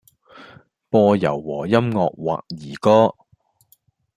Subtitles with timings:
[0.89, 3.13] 播柔和音樂或兒歌